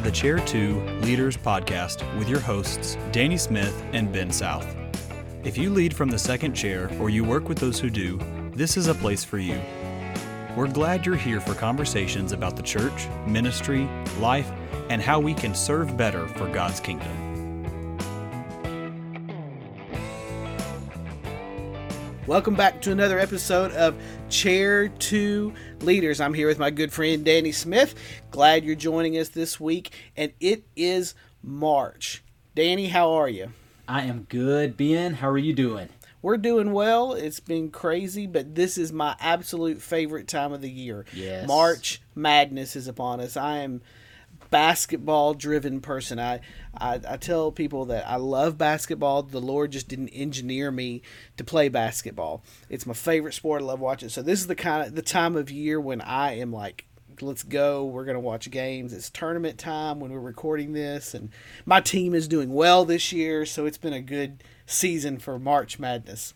[0.00, 4.66] to the Chair 2 Leaders Podcast with your hosts, Danny Smith and Ben South.
[5.44, 8.18] If you lead from the second chair or you work with those who do,
[8.54, 9.60] this is a place for you.
[10.56, 13.86] We're glad you're here for conversations about the church, ministry,
[14.18, 14.50] life,
[14.88, 17.29] and how we can serve better for God's kingdom.
[22.30, 26.20] Welcome back to another episode of Chair 2 Leaders.
[26.20, 27.96] I'm here with my good friend Danny Smith.
[28.30, 32.22] Glad you're joining us this week, and it is March.
[32.54, 33.52] Danny, how are you?
[33.88, 34.76] I am good.
[34.76, 35.88] Ben, how are you doing?
[36.22, 37.14] We're doing well.
[37.14, 41.06] It's been crazy, but this is my absolute favorite time of the year.
[41.12, 41.48] Yes.
[41.48, 43.36] March Madness is upon us.
[43.36, 43.82] I am
[44.50, 46.18] basketball driven person.
[46.18, 46.40] I,
[46.76, 49.22] I I tell people that I love basketball.
[49.22, 51.02] The Lord just didn't engineer me
[51.36, 52.42] to play basketball.
[52.68, 53.62] It's my favorite sport.
[53.62, 54.08] I love watching.
[54.08, 56.86] So this is the kind of the time of year when I am like
[57.22, 57.84] let's go.
[57.84, 58.92] We're going to watch games.
[58.92, 61.30] It's tournament time when we're recording this and
[61.66, 65.78] my team is doing well this year, so it's been a good season for March
[65.78, 66.34] Madness.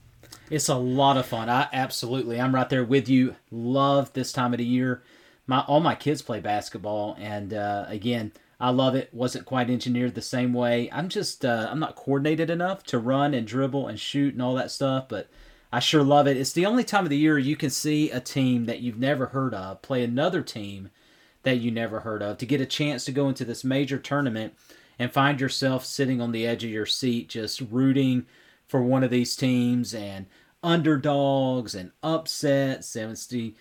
[0.50, 1.48] It's a lot of fun.
[1.48, 2.40] I absolutely.
[2.40, 3.36] I'm right there with you.
[3.50, 5.02] Love this time of the year
[5.46, 9.12] my all my kids play basketball, and uh, again, I love it.
[9.12, 10.88] wasn't quite engineered the same way.
[10.92, 14.54] I'm just uh, I'm not coordinated enough to run and dribble and shoot and all
[14.54, 15.28] that stuff, but
[15.72, 16.36] I sure love it.
[16.36, 19.26] It's the only time of the year you can see a team that you've never
[19.26, 20.90] heard of play another team
[21.42, 24.54] that you never heard of to get a chance to go into this major tournament
[24.98, 28.24] and find yourself sitting on the edge of your seat just rooting
[28.66, 30.26] for one of these teams and
[30.62, 33.54] underdogs and upsets and it's the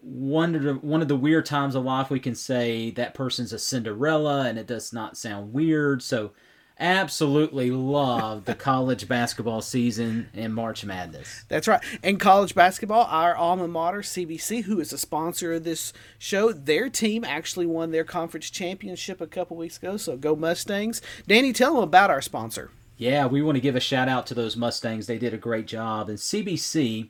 [0.00, 3.52] one of the one of the weird times of life we can say that person's
[3.52, 6.02] a Cinderella and it does not sound weird.
[6.02, 6.32] So
[6.78, 11.44] absolutely love the college basketball season and March Madness.
[11.48, 11.82] That's right.
[12.02, 16.88] And college basketball, our alma mater, CBC, who is a sponsor of this show, their
[16.88, 19.96] team actually won their conference championship a couple weeks ago.
[19.96, 21.00] So go Mustangs.
[21.26, 22.70] Danny, tell them about our sponsor.
[22.96, 25.06] Yeah, we want to give a shout out to those Mustangs.
[25.06, 26.08] They did a great job.
[26.08, 27.08] And CBC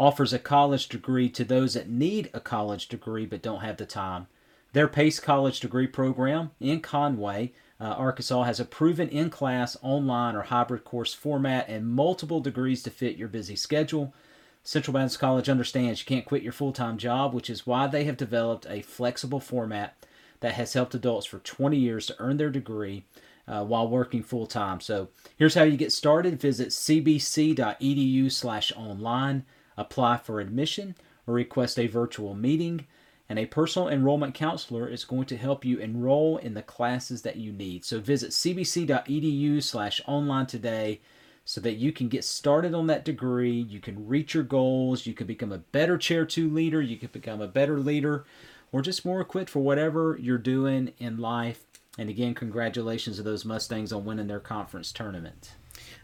[0.00, 3.84] offers a college degree to those that need a college degree but don't have the
[3.84, 4.26] time.
[4.72, 10.34] Their PACE college degree program in Conway, uh, Arkansas, has a proven in class, online,
[10.34, 14.14] or hybrid course format and multiple degrees to fit your busy schedule.
[14.62, 18.04] Central Baptist College understands you can't quit your full time job, which is why they
[18.04, 19.96] have developed a flexible format
[20.40, 23.04] that has helped adults for 20 years to earn their degree
[23.46, 24.80] uh, while working full time.
[24.80, 26.40] So here's how you get started.
[26.40, 29.44] Visit cbc.edu slash online
[29.80, 30.94] apply for admission,
[31.26, 32.86] or request a virtual meeting.
[33.28, 37.36] And a personal enrollment counselor is going to help you enroll in the classes that
[37.36, 37.84] you need.
[37.84, 41.00] So visit cbc.edu slash online today
[41.44, 43.52] so that you can get started on that degree.
[43.52, 45.06] You can reach your goals.
[45.06, 46.82] You can become a better Chair 2 leader.
[46.82, 48.24] You can become a better leader
[48.72, 51.64] or just more equipped for whatever you're doing in life.
[51.98, 55.52] And again, congratulations to those Mustangs on winning their conference tournament.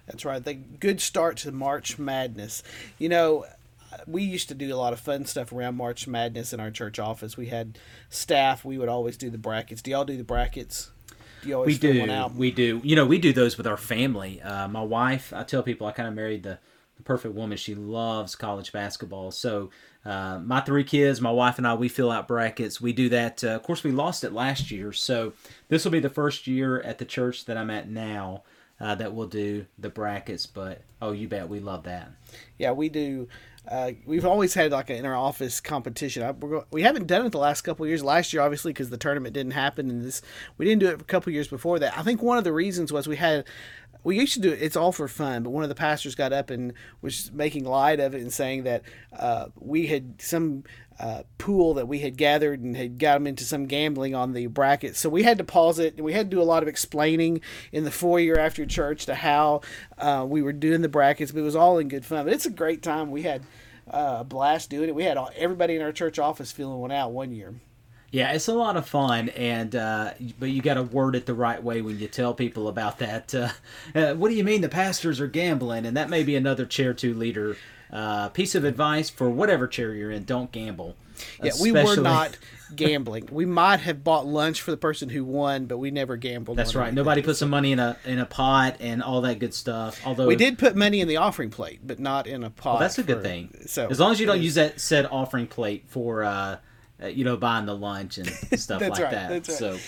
[0.07, 0.43] That's right.
[0.43, 2.63] The good start to March Madness.
[2.99, 3.47] You know,
[4.07, 6.99] we used to do a lot of fun stuff around March Madness in our church
[6.99, 7.37] office.
[7.37, 8.65] We had staff.
[8.65, 9.83] We would always do the brackets.
[9.83, 10.91] Do y'all do the brackets?
[11.43, 12.31] Do you always we do.
[12.37, 12.81] We do.
[12.83, 14.41] You know, we do those with our family.
[14.43, 15.33] Uh, my wife.
[15.33, 16.59] I tell people I kind of married the,
[16.97, 17.59] the perfect woman.
[17.59, 19.31] She loves college basketball.
[19.31, 19.71] So
[20.05, 22.81] uh, my three kids, my wife and I, we fill out brackets.
[22.81, 23.43] We do that.
[23.43, 25.33] Uh, of course, we lost it last year, so
[25.69, 28.45] this will be the first year at the church that I'm at now.
[28.78, 30.45] Uh, that we'll do the brackets.
[30.45, 32.11] But oh, you bet we love that.
[32.59, 33.27] Yeah, we do.
[33.69, 36.22] Uh, we've always had like an inter office competition.
[36.22, 36.34] I,
[36.71, 38.04] we haven't done it the last couple years.
[38.04, 40.22] Last year, obviously, because the tournament didn't happen, and this
[40.56, 41.97] we didn't do it a couple years before that.
[41.99, 43.44] I think one of the reasons was we had
[44.06, 44.62] we used to do it.
[44.62, 46.72] It's all for fun, but one of the pastors got up and
[47.03, 50.62] was making light of it and saying that uh, we had some
[51.00, 54.47] uh, pool that we had gathered and had got them into some gambling on the
[54.47, 55.00] brackets.
[55.00, 55.97] So we had to pause it.
[55.97, 57.41] and We had to do a lot of explaining
[57.72, 59.63] in the foyer after church to how
[59.98, 62.27] uh, we were doing the brackets, but it was all in good fun.
[62.27, 63.10] But it's a great time.
[63.10, 63.42] We had
[63.91, 64.95] uh, a blast doing it.
[64.95, 67.57] We had all, everybody in our church office filling one out one year.
[68.16, 71.34] Yeah, it's a lot of fun, and uh, but you got to word it the
[71.34, 73.34] right way when you tell people about that.
[73.34, 73.48] Uh,
[73.95, 75.84] uh, what do you mean the pastors are gambling?
[75.84, 77.59] And that may be another chair two leader
[77.92, 80.24] uh, piece of advice for whatever chair you're in.
[80.24, 80.97] Don't gamble.
[81.42, 82.39] Yeah, we were not
[82.74, 83.28] gambling.
[83.30, 86.57] We might have bought lunch for the person who won, but we never gambled.
[86.57, 86.95] That's right.
[86.95, 90.01] Nobody put some money in a in a pot and all that good stuff.
[90.07, 92.72] Although we did put money in the offering plate, but not in a pot.
[92.72, 93.54] Well, that's a good thing.
[93.66, 96.24] So as long as you don't use that said offering plate for
[97.03, 98.28] uh, you know buying the lunch and
[98.59, 99.31] stuff like right, that.
[99.31, 99.47] Right.
[99.47, 99.78] So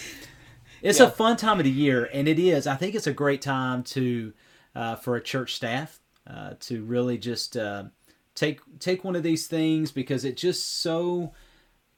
[0.83, 1.07] it's yeah.
[1.07, 2.67] a fun time of the year, and it is.
[2.67, 4.33] I think it's a great time to
[4.75, 7.85] uh, for a church staff uh, to really just uh,
[8.35, 11.33] take take one of these things because it just so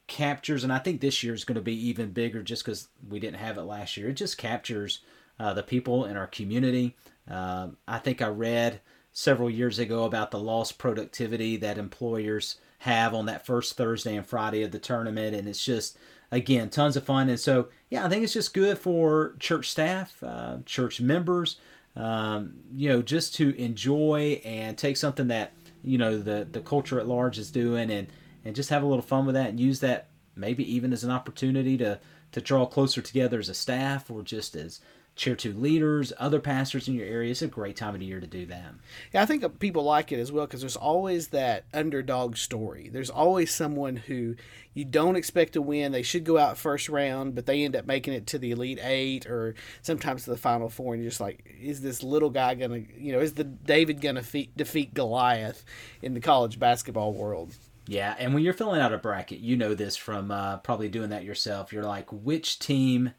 [0.06, 3.20] captures, and I think this year is going to be even bigger just because we
[3.20, 4.08] didn't have it last year.
[4.08, 5.00] It just captures
[5.38, 6.96] uh, the people in our community.
[7.28, 8.80] I think I read
[9.20, 14.26] several years ago about the lost productivity that employers have on that first Thursday and
[14.26, 15.98] Friday of the tournament, and it's just
[16.30, 17.28] again tons of fun.
[17.28, 21.56] And so, yeah, I think it's just good for church staff, uh, church members,
[21.94, 25.52] um, you know, just to enjoy and take something that
[25.84, 28.08] you know the the culture at large is doing and
[28.44, 31.10] and just have a little fun with that and use that maybe even as an
[31.10, 31.98] opportunity to
[32.32, 34.80] to draw closer together as a staff or just as
[35.20, 37.30] chair two leaders, other pastors in your area.
[37.30, 38.72] It's a great time of the year to do that.
[39.12, 42.88] Yeah, I think people like it as well because there's always that underdog story.
[42.88, 44.36] There's always someone who
[44.72, 45.92] you don't expect to win.
[45.92, 48.80] They should go out first round, but they end up making it to the Elite
[48.82, 50.94] Eight or sometimes to the Final Four.
[50.94, 54.00] And you're just like, is this little guy going to, you know, is the David
[54.00, 55.64] going to defeat Goliath
[56.00, 57.54] in the college basketball world?
[57.86, 61.10] Yeah, and when you're filling out a bracket, you know this from uh, probably doing
[61.10, 61.72] that yourself.
[61.72, 63.12] You're like, which team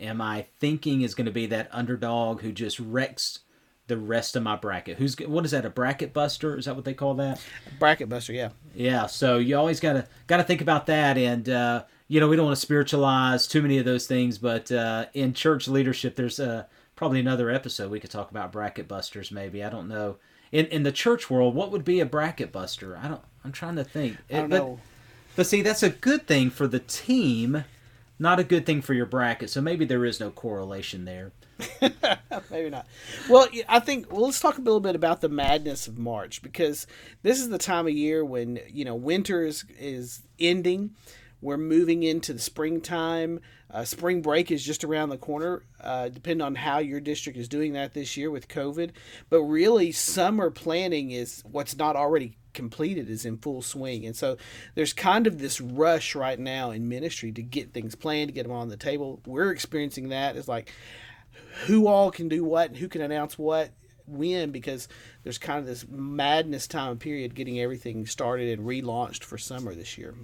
[0.00, 3.40] am I thinking is going to be that underdog who just wrecks
[3.86, 4.98] the rest of my bracket?
[4.98, 5.64] Who's what is that?
[5.64, 6.56] A bracket buster?
[6.58, 7.40] Is that what they call that?
[7.78, 8.50] Bracket buster, yeah.
[8.74, 9.06] Yeah.
[9.06, 12.56] So you always gotta gotta think about that, and uh, you know we don't want
[12.56, 16.64] to spiritualize too many of those things, but uh, in church leadership, there's uh,
[16.96, 19.30] probably another episode we could talk about bracket busters.
[19.30, 20.16] Maybe I don't know.
[20.52, 22.96] In in the church world, what would be a bracket buster?
[22.96, 23.22] I don't.
[23.44, 24.16] I'm trying to think.
[24.30, 24.80] I don't but, know.
[25.36, 27.64] But see, that's a good thing for the team
[28.18, 29.50] not a good thing for your bracket.
[29.50, 31.32] So maybe there is no correlation there.
[32.50, 32.86] maybe not.
[33.28, 36.86] Well, I think well, let's talk a little bit about the madness of March because
[37.22, 40.94] this is the time of year when you know winter is is ending.
[41.46, 43.38] We're moving into the springtime.
[43.70, 47.46] Uh, spring break is just around the corner, uh, depending on how your district is
[47.46, 48.90] doing that this year with COVID.
[49.30, 54.04] But really, summer planning is what's not already completed is in full swing.
[54.06, 54.38] And so
[54.74, 58.42] there's kind of this rush right now in ministry to get things planned, to get
[58.42, 59.20] them on the table.
[59.24, 60.34] We're experiencing that.
[60.34, 60.72] It's like
[61.66, 63.70] who all can do what and who can announce what
[64.08, 64.88] when because
[65.22, 69.96] there's kind of this madness time period getting everything started and relaunched for summer this
[69.96, 70.16] year.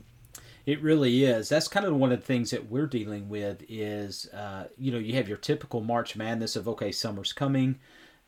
[0.64, 1.48] It really is.
[1.48, 4.98] That's kind of one of the things that we're dealing with is, uh, you know,
[4.98, 7.80] you have your typical March Madness of, okay, summer's coming.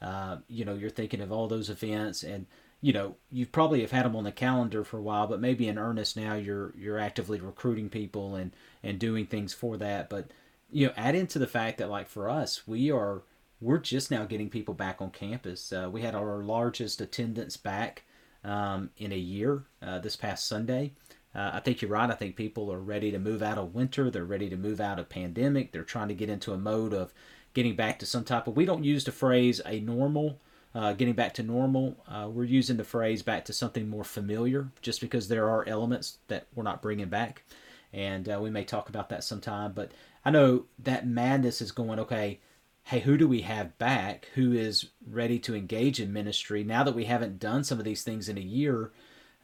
[0.03, 2.47] Uh, you know, you're thinking of all those events and–
[2.85, 5.67] you know you probably have had them on the calendar for a while but maybe
[5.69, 8.53] in earnest now you're you're actively recruiting people and
[8.83, 10.31] and doing things for that but
[10.71, 13.23] you know add into the fact that like for us we are
[13.59, 18.03] we're just now getting people back on campus uh, we had our largest attendance back
[18.45, 20.93] um, in a year uh, this past sunday
[21.35, 24.11] uh, i think you're right i think people are ready to move out of winter
[24.11, 27.13] they're ready to move out of pandemic they're trying to get into a mode of
[27.53, 30.39] getting back to some type of we don't use the phrase a normal
[30.75, 31.97] uh, getting back to normal.
[32.09, 36.19] Uh, we're using the phrase back to something more familiar just because there are elements
[36.29, 37.45] that we're not bringing back.
[37.93, 39.73] And uh, we may talk about that sometime.
[39.73, 39.93] But
[40.25, 42.41] I know that madness is going, okay,
[42.85, 46.95] hey, who do we have back who is ready to engage in ministry now that
[46.95, 48.91] we haven't done some of these things in a year?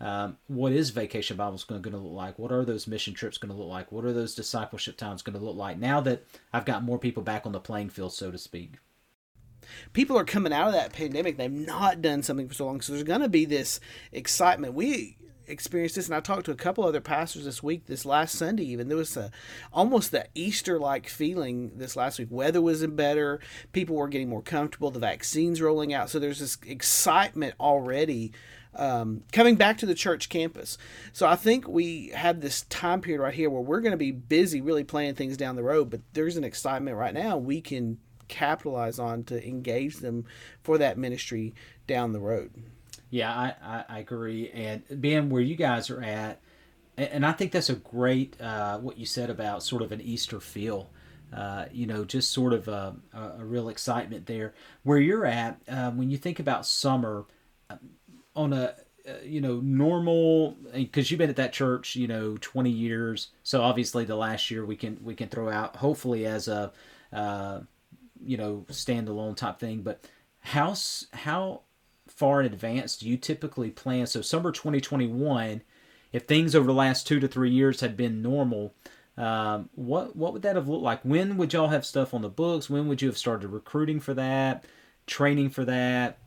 [0.01, 2.39] Um, what is vacation Bibles going to look like?
[2.39, 3.93] What are those mission trips going to look like?
[3.93, 7.23] What are those discipleship times going to look like now that I've got more people
[7.23, 8.79] back on the playing field, so to speak?
[9.93, 11.37] people are coming out of that pandemic.
[11.37, 12.81] They've not done something for so long.
[12.81, 13.81] So there's going to be this
[14.13, 14.75] excitement.
[14.75, 15.17] We
[15.47, 18.63] experienced this and I talked to a couple other pastors this week this last Sunday
[18.67, 19.33] even there was a
[19.73, 23.41] almost the Easter like feeling this last week weather was better
[23.73, 28.31] people were getting more comfortable the vaccines rolling out so there's this excitement already
[28.77, 30.79] um, coming back to the church campus
[31.13, 34.13] so I think we have this time period right here where we're going to be
[34.13, 37.99] busy really planning things down the road but there's an excitement right now we can
[38.31, 40.25] capitalize on to engage them
[40.63, 41.53] for that ministry
[41.87, 42.51] down the road.
[43.11, 44.51] Yeah, I, I, I agree.
[44.51, 46.41] And being where you guys are at,
[46.97, 50.41] and I think that's a great uh, what you said about sort of an Easter
[50.41, 50.91] feel.
[51.33, 54.53] Uh, you know, just sort of a, a, real excitement there.
[54.83, 57.25] Where you're at, uh, when you think about summer,
[58.37, 58.75] on a
[59.09, 63.63] uh, you know normal because you've been at that church you know 20 years so
[63.63, 66.71] obviously the last year we can we can throw out hopefully as a
[67.13, 67.61] uh,
[68.23, 69.83] you know standalone type thing.
[69.83, 70.05] But
[70.41, 70.75] how
[71.13, 71.63] how
[72.07, 74.07] far in advance do you typically plan?
[74.07, 75.63] So summer 2021,
[76.13, 78.75] if things over the last two to three years had been normal,
[79.17, 81.01] um, what what would that have looked like?
[81.03, 82.71] When would y'all have stuff on the books?
[82.71, 84.65] When would you have started recruiting for that,
[85.07, 86.19] training for that?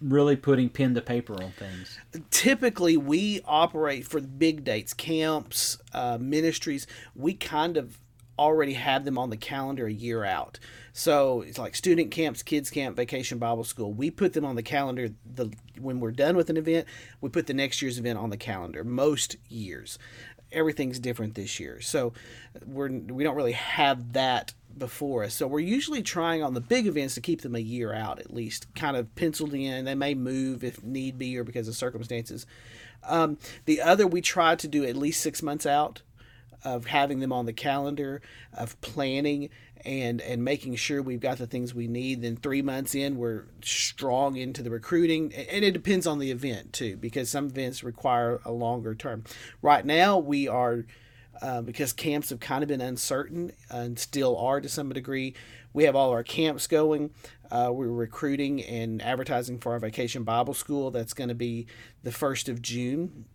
[0.00, 1.98] Really putting pen to paper on things.
[2.30, 6.86] Typically, we operate for big dates, camps, uh, ministries.
[7.14, 7.98] We kind of
[8.38, 10.58] already have them on the calendar a year out.
[10.92, 13.92] So it's like student camps, kids camp, vacation Bible school.
[13.92, 15.10] We put them on the calendar.
[15.24, 16.86] The when we're done with an event,
[17.20, 18.84] we put the next year's event on the calendar.
[18.84, 19.98] Most years,
[20.52, 21.80] everything's different this year.
[21.80, 22.12] So
[22.64, 25.34] we're we don't really have that before us.
[25.34, 28.32] So we're usually trying on the big events to keep them a year out at
[28.32, 29.84] least, kind of penciled in.
[29.84, 32.46] They may move if need be or because of circumstances.
[33.04, 36.02] Um, the other we try to do at least six months out
[36.64, 38.20] of having them on the calendar,
[38.52, 39.50] of planning
[39.84, 42.22] and and making sure we've got the things we need.
[42.22, 46.72] Then three months in, we're strong into the recruiting, and it depends on the event
[46.72, 49.24] too, because some events require a longer term.
[49.62, 50.84] Right now, we are.
[51.42, 55.34] Uh, because camps have kind of been uncertain and still are to some degree.
[55.74, 57.10] We have all our camps going.
[57.50, 60.90] Uh, we're recruiting and advertising for our vacation Bible school.
[60.90, 61.66] That's going to be
[62.02, 63.26] the first of June.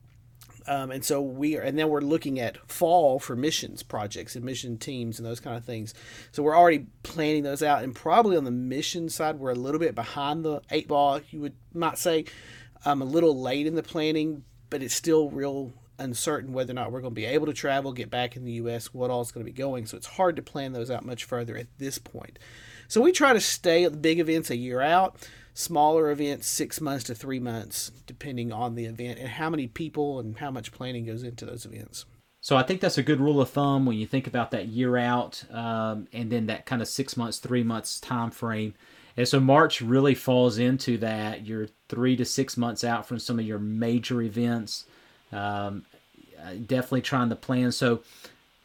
[0.67, 4.45] Um, and so we are, and then we're looking at fall for missions projects and
[4.45, 5.93] mission teams and those kind of things.
[6.31, 9.79] So we're already planning those out, and probably on the mission side, we're a little
[9.79, 11.19] bit behind the eight ball.
[11.29, 12.25] You would might say,
[12.85, 16.91] um, a little late in the planning, but it's still real uncertain whether or not
[16.91, 19.31] we're going to be able to travel, get back in the U.S., what all is
[19.31, 19.85] going to be going.
[19.85, 22.39] So it's hard to plan those out much further at this point.
[22.87, 25.15] So we try to stay at the big events a year out
[25.53, 30.19] smaller events six months to three months, depending on the event and how many people
[30.19, 32.05] and how much planning goes into those events.
[32.41, 34.97] So I think that's a good rule of thumb when you think about that year
[34.97, 38.73] out, um, and then that kind of six months, three months time frame.
[39.15, 41.45] And so March really falls into that.
[41.45, 44.85] You're three to six months out from some of your major events.
[45.31, 45.85] Um,
[46.65, 47.71] definitely trying to plan.
[47.71, 48.01] So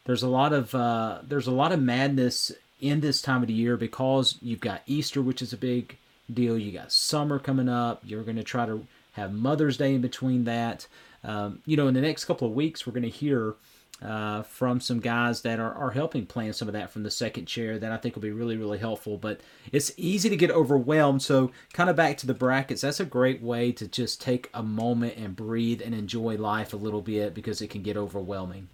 [0.05, 2.51] there's a lot of uh, there's a lot of madness
[2.81, 5.97] in this time of the year because you've got Easter, which is a big
[6.31, 6.57] deal.
[6.57, 8.01] You got summer coming up.
[8.03, 10.87] You're going to try to have Mother's Day in between that.
[11.23, 13.55] Um, you know, in the next couple of weeks, we're going to hear
[14.01, 17.47] uh, from some guys that are, are helping plan some of that from the second
[17.47, 19.17] chair that I think will be really, really helpful.
[19.17, 19.41] But
[19.71, 21.23] it's easy to get overwhelmed.
[21.23, 24.61] So, kind of back to the brackets, that's a great way to just take a
[24.61, 28.69] moment and breathe and enjoy life a little bit because it can get overwhelming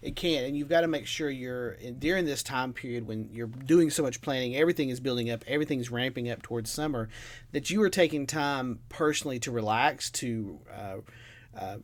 [0.00, 3.46] it can and you've got to make sure you're during this time period when you're
[3.46, 7.08] doing so much planning everything is building up everything's ramping up towards summer
[7.52, 10.96] that you are taking time personally to relax to uh,
[11.58, 11.76] uh,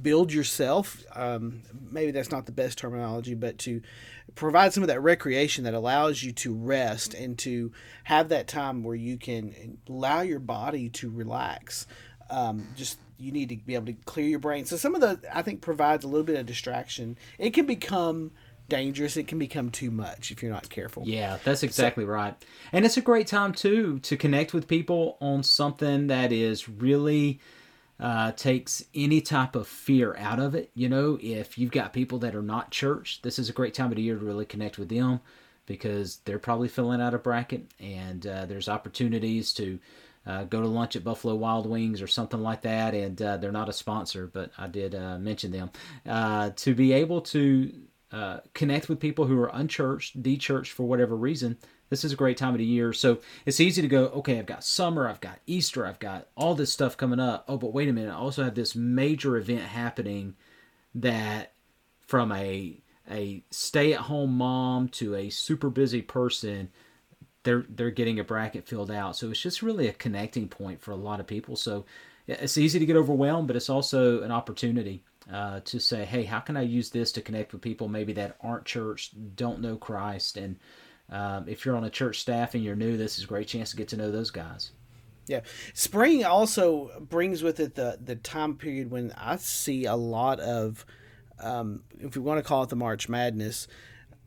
[0.00, 3.82] build yourself um, maybe that's not the best terminology but to
[4.34, 7.72] provide some of that recreation that allows you to rest and to
[8.04, 11.86] have that time where you can allow your body to relax
[12.30, 14.64] um, just you need to be able to clear your brain.
[14.64, 17.16] So some of the I think provides a little bit of distraction.
[17.38, 18.32] It can become
[18.68, 19.16] dangerous.
[19.16, 21.04] It can become too much if you're not careful.
[21.06, 22.44] Yeah, that's exactly so, right.
[22.72, 27.40] And it's a great time too to connect with people on something that is really
[28.00, 30.70] uh, takes any type of fear out of it.
[30.74, 33.90] You know, if you've got people that are not church, this is a great time
[33.90, 35.20] of the year to really connect with them
[35.66, 39.78] because they're probably filling out a bracket and uh, there's opportunities to
[40.26, 42.94] uh, go to lunch at Buffalo Wild Wings or something like that.
[42.94, 45.70] And uh, they're not a sponsor, but I did uh, mention them.
[46.06, 47.72] Uh, to be able to
[48.12, 52.36] uh, connect with people who are unchurched, dechurched for whatever reason, this is a great
[52.36, 52.92] time of the year.
[52.92, 56.54] So it's easy to go, okay, I've got summer, I've got Easter, I've got all
[56.54, 57.44] this stuff coming up.
[57.48, 60.34] Oh, but wait a minute, I also have this major event happening
[60.94, 61.52] that
[62.00, 62.78] from a
[63.10, 66.70] a stay at home mom to a super busy person
[67.42, 69.16] they're they're getting a bracket filled out.
[69.16, 71.56] So it's just really a connecting point for a lot of people.
[71.56, 71.84] So
[72.26, 76.40] it's easy to get overwhelmed, but it's also an opportunity uh, to say, hey, how
[76.40, 80.36] can I use this to connect with people maybe that aren't church, don't know Christ,
[80.36, 80.56] and
[81.10, 83.70] um, if you're on a church staff and you're new, this is a great chance
[83.70, 84.70] to get to know those guys.
[85.26, 85.40] Yeah,
[85.74, 90.84] spring also brings with it the the time period when I see a lot of,
[91.38, 93.68] um, if we want to call it the March Madness,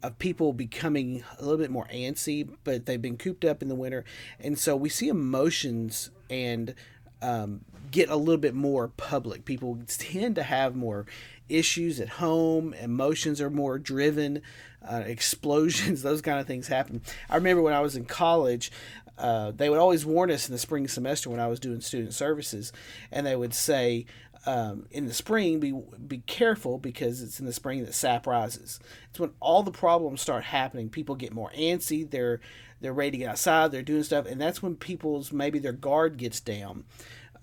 [0.07, 3.75] of people becoming a little bit more antsy, but they've been cooped up in the
[3.75, 4.03] winter,
[4.39, 6.73] and so we see emotions and
[7.21, 9.45] um, get a little bit more public.
[9.45, 11.05] People tend to have more
[11.49, 12.73] issues at home.
[12.73, 14.41] Emotions are more driven.
[14.87, 17.01] Uh, explosions, those kind of things happen.
[17.29, 18.71] I remember when I was in college,
[19.17, 22.13] uh, they would always warn us in the spring semester when I was doing student
[22.13, 22.73] services,
[23.11, 24.05] and they would say,
[24.45, 25.73] um, in the spring, be
[26.07, 28.79] be careful because it's in the spring that sap rises.
[29.09, 30.89] It's when all the problems start happening.
[30.89, 32.09] People get more antsy.
[32.09, 32.39] They're
[32.81, 33.71] they're ready to get outside.
[33.71, 36.83] They're doing stuff, and that's when people's maybe their guard gets down,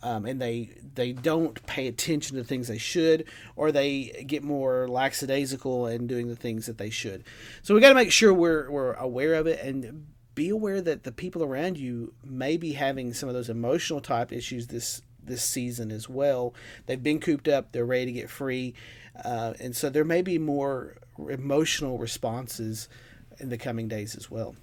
[0.03, 3.25] um, and they they don't pay attention to things they should,
[3.57, 7.25] or they get more lackadaisical and doing the things that they should.
[7.63, 11.03] So we got to make sure we're we're aware of it and be aware that
[11.03, 15.43] the people around you may be having some of those emotional type issues this this
[15.43, 16.55] season as well.
[16.87, 18.75] They've been cooped up, they're ready to get free,
[19.25, 20.97] uh, and so there may be more
[21.29, 22.89] emotional responses
[23.39, 24.55] in the coming days as well.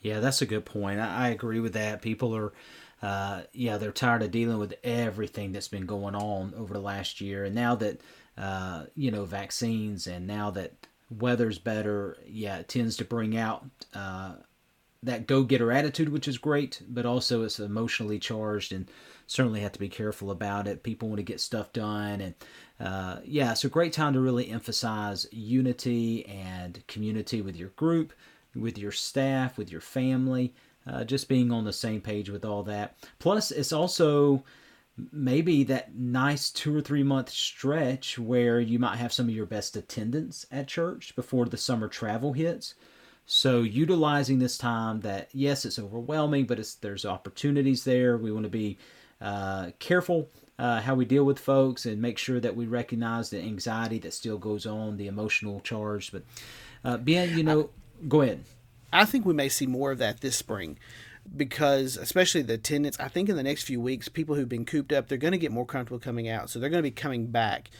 [0.00, 1.00] Yeah, that's a good point.
[1.00, 2.02] I, I agree with that.
[2.02, 2.52] People are,
[3.02, 7.20] uh, yeah, they're tired of dealing with everything that's been going on over the last
[7.20, 8.00] year, and now that
[8.38, 13.64] uh, you know, vaccines, and now that weather's better, yeah, it tends to bring out
[13.94, 14.34] uh,
[15.02, 18.88] that go-getter attitude, which is great, but also it's emotionally charged, and
[19.28, 20.82] certainly have to be careful about it.
[20.82, 22.34] People want to get stuff done, and
[22.80, 28.12] uh, yeah, a great time to really emphasize unity and community with your group,
[28.56, 30.54] with your staff, with your family.
[30.86, 32.96] Uh, just being on the same page with all that.
[33.18, 34.42] Plus, it's also
[35.12, 39.44] maybe that nice two or three month stretch where you might have some of your
[39.44, 42.74] best attendance at church before the summer travel hits.
[43.26, 48.16] So utilizing this time that yes, it's overwhelming, but it's there's opportunities there.
[48.16, 48.78] We want to be
[49.20, 53.40] uh, careful uh, how we deal with folks and make sure that we recognize the
[53.40, 56.10] anxiety that still goes on, the emotional charge.
[56.10, 56.22] But
[56.84, 57.70] uh, Ben, you know,
[58.02, 58.44] I, go ahead.
[58.92, 60.78] I think we may see more of that this spring
[61.36, 64.94] because especially the attendance i think in the next few weeks people who've been cooped
[64.94, 66.48] up they're going to get more comfortable coming out.
[66.48, 67.70] So they're going to be coming back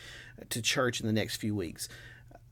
[0.50, 1.88] to church in the next few weeks.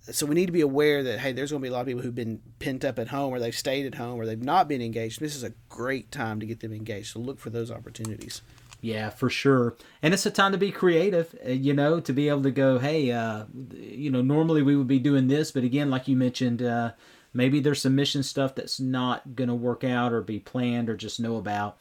[0.01, 1.87] So we need to be aware that hey there's going to be a lot of
[1.87, 4.69] people who've been pent up at home or they've stayed at home or they've not
[4.69, 5.21] been engaged.
[5.21, 7.13] This is a great time to get them engaged.
[7.13, 8.41] So look for those opportunities
[8.87, 12.29] yeah for sure and it's a time to be creative uh, you know to be
[12.29, 15.91] able to go hey uh, you know normally we would be doing this but again
[15.91, 16.93] like you mentioned uh,
[17.37, 20.97] maybe there's some mission stuff that's not going to work out or be planned or
[20.97, 21.77] just know about.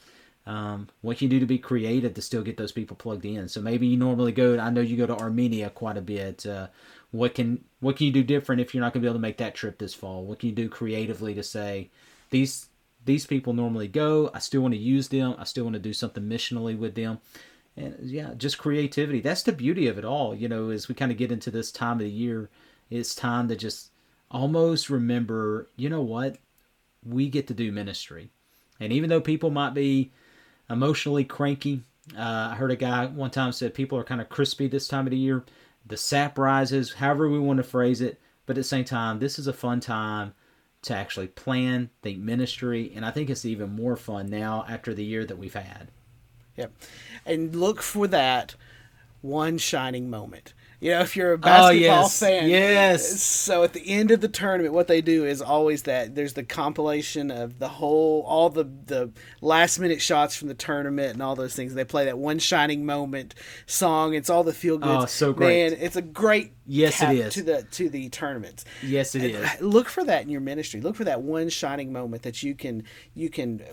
[0.46, 3.48] Um, what can you do to be creative to still get those people plugged in?
[3.48, 4.60] So maybe you normally go.
[4.60, 6.46] I know you go to Armenia quite a bit.
[6.46, 6.68] Uh,
[7.12, 9.22] what can what can you do different if you're not going to be able to
[9.22, 10.24] make that trip this fall?
[10.24, 11.90] What can you do creatively to say
[12.30, 12.68] these
[13.06, 14.30] these people normally go?
[14.34, 15.36] I still want to use them.
[15.38, 17.20] I still want to do something missionally with them.
[17.78, 19.22] And yeah, just creativity.
[19.22, 20.34] That's the beauty of it all.
[20.34, 22.50] You know, as we kind of get into this time of the year,
[22.90, 23.92] it's time to just
[24.32, 26.38] almost remember, you know what?
[27.06, 28.30] We get to do ministry.
[28.80, 30.12] And even though people might be
[30.70, 31.84] emotionally cranky,
[32.18, 35.06] uh, I heard a guy one time said people are kind of crispy this time
[35.06, 35.44] of the year.
[35.86, 38.20] The sap rises, however we want to phrase it.
[38.46, 40.34] But at the same time, this is a fun time
[40.86, 42.92] to actually plan, think ministry.
[42.96, 45.90] And I think it's even more fun now after the year that we've had.
[46.58, 46.72] Yep.
[47.26, 48.56] And look for that
[49.22, 50.54] one shining moment.
[50.86, 52.20] You know, if you're a oh, basketball oh, yes.
[52.20, 52.48] fan.
[52.48, 53.24] Yes.
[53.24, 56.44] So at the end of the tournament, what they do is always that there's the
[56.44, 61.36] compilation of the whole, all the the last minute shots from the tournament and all
[61.36, 61.74] those things.
[61.74, 63.34] They play that one shining moment
[63.66, 64.14] song.
[64.14, 64.96] It's all the feel good.
[64.96, 65.72] Oh, so great!
[65.72, 68.64] Man, it's a great yes, it is to the to the tournaments.
[68.84, 69.62] Yes, it and is.
[69.62, 70.82] Look for that in your ministry.
[70.82, 72.84] Look for that one shining moment that you can
[73.16, 73.64] you can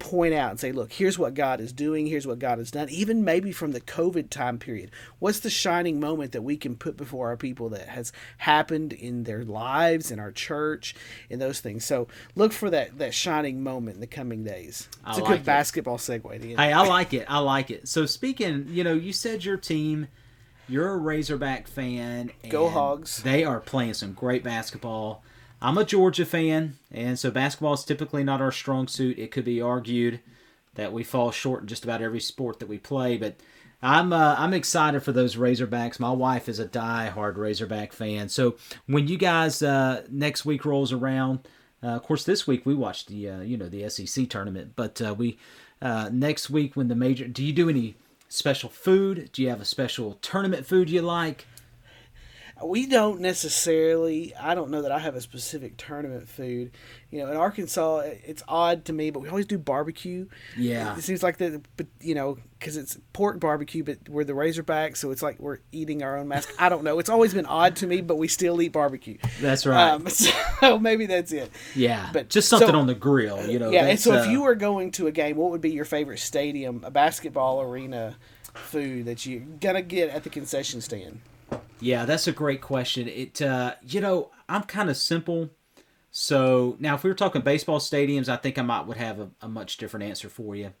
[0.00, 2.88] point out and say, look, here's what God is doing, here's what God has done,
[2.90, 4.90] even maybe from the COVID time period.
[5.20, 9.22] What's the shining moment that we can put before our people that has happened in
[9.22, 10.96] their lives, in our church,
[11.28, 11.84] in those things?
[11.84, 14.88] So look for that that shining moment in the coming days.
[14.90, 15.44] It's I a like good it.
[15.46, 16.56] basketball segue.
[16.56, 17.26] Hey, I like it.
[17.28, 17.86] I like it.
[17.86, 20.08] So speaking, you know, you said your team
[20.70, 22.30] you're a Razorback fan.
[22.48, 23.24] Go Hogs.
[23.24, 25.24] They are playing some great basketball.
[25.62, 29.18] I'm a Georgia fan, and so basketball is typically not our strong suit.
[29.18, 30.20] It could be argued
[30.74, 33.36] that we fall short in just about every sport that we play, but
[33.82, 36.00] I'm uh, I'm excited for those Razorbacks.
[36.00, 40.92] My wife is a die-hard Razorback fan, so when you guys uh, next week rolls
[40.92, 41.40] around,
[41.82, 45.00] uh, of course this week we watched the uh, you know the SEC tournament, but
[45.02, 45.38] uh, we
[45.82, 47.96] uh, next week when the major, do you do any
[48.28, 49.30] special food?
[49.32, 51.46] Do you have a special tournament food you like?
[52.64, 56.70] We don't necessarily i don't know that i have a specific tournament food.
[57.10, 60.26] You know in arkansas it's odd to me but we always do barbecue.
[60.56, 60.96] Yeah.
[60.96, 64.94] It seems like that but you know because it's pork barbecue but we're the razorback
[64.94, 66.54] so it's like we're eating our own mask.
[66.58, 66.98] I don't know.
[67.00, 69.18] It's always been odd to me but we still eat barbecue.
[69.40, 69.90] That's right.
[69.90, 70.08] um,
[70.60, 71.50] so maybe that's it.
[71.74, 72.10] Yeah.
[72.12, 74.42] But just something so, on the grill you know yeah and so uh, if you
[74.42, 78.16] were going to a game what would be your favorite stadium a basketball arena
[78.54, 81.20] food that you're gonna get at the concession stand
[81.80, 83.08] yeah, that's a great question.
[83.08, 85.50] It, uh, you know, I'm kind of simple.
[86.10, 89.30] So now, if we were talking baseball stadiums, I think I might would have a,
[89.42, 90.72] a much different answer for you.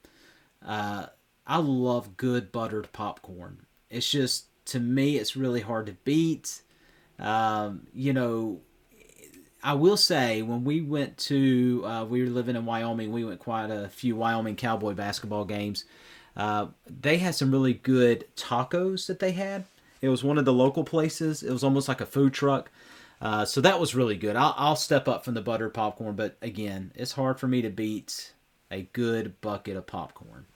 [0.64, 1.06] Uh,
[1.46, 3.66] I love good buttered popcorn.
[3.88, 6.62] It's just to me, it's really hard to beat.
[7.18, 8.60] Um, you know,
[9.62, 13.12] I will say when we went to, uh, we were living in Wyoming.
[13.12, 15.84] We went quite a few Wyoming Cowboy basketball games.
[16.36, 19.64] Uh, they had some really good tacos that they had.
[20.00, 21.42] It was one of the local places.
[21.42, 22.70] It was almost like a food truck.
[23.20, 24.36] Uh, so that was really good.
[24.36, 27.68] I'll, I'll step up from the buttered popcorn, but again, it's hard for me to
[27.68, 28.32] beat
[28.70, 30.46] a good bucket of popcorn.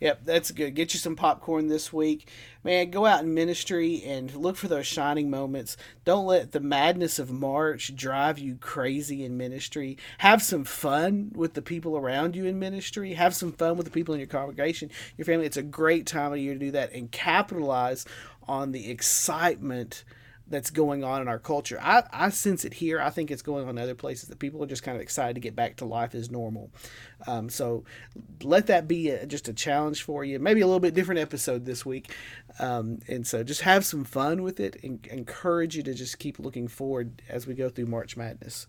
[0.00, 0.74] Yep, that's good.
[0.74, 2.28] Get you some popcorn this week.
[2.62, 5.78] Man, go out in ministry and look for those shining moments.
[6.04, 9.96] Don't let the madness of March drive you crazy in ministry.
[10.18, 13.14] Have some fun with the people around you in ministry.
[13.14, 15.46] Have some fun with the people in your congregation, your family.
[15.46, 18.04] It's a great time of year to do that and capitalize
[18.46, 20.04] on the excitement
[20.48, 21.78] that's going on in our culture.
[21.82, 23.00] I, I sense it here.
[23.00, 25.34] I think it's going on in other places that people are just kind of excited
[25.34, 26.70] to get back to life as normal.
[27.26, 27.84] Um, so
[28.42, 30.38] let that be a, just a challenge for you.
[30.38, 32.12] Maybe a little bit different episode this week.
[32.58, 36.38] Um, and so just have some fun with it and encourage you to just keep
[36.38, 38.68] looking forward as we go through March Madness.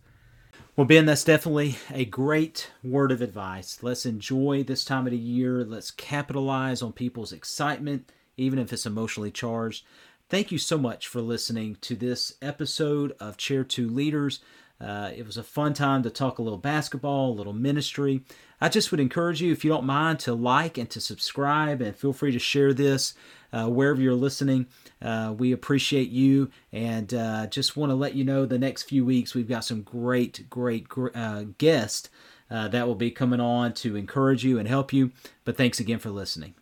[0.76, 3.80] Well, Ben, that's definitely a great word of advice.
[3.82, 5.64] Let's enjoy this time of the year.
[5.64, 9.86] Let's capitalize on people's excitement, even if it's emotionally charged.
[10.30, 14.42] Thank you so much for listening to this episode of Chair 2 Leaders.
[14.80, 18.24] Uh, it was a fun time to talk a little basketball, a little ministry.
[18.60, 21.96] I just would encourage you, if you don't mind, to like and to subscribe, and
[21.96, 23.14] feel free to share this
[23.54, 24.68] uh, wherever you're listening.
[25.02, 29.06] Uh, we appreciate you, and uh, just want to let you know the next few
[29.06, 32.10] weeks we've got some great, great uh, guests
[32.52, 35.14] uh, that will be coming on to encourage you and help you.
[35.46, 36.54] But thanks again for listening.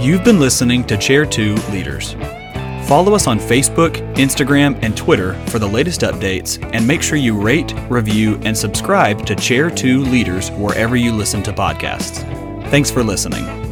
[0.00, 2.14] You've been listening to Chair 2 Leaders.
[2.86, 7.36] Follow us on Facebook, Instagram, and Twitter for the latest updates, and make sure you
[7.36, 12.22] rate, review, and subscribe to Chair 2 Leaders wherever you listen to podcasts.
[12.70, 13.65] Thanks for listening.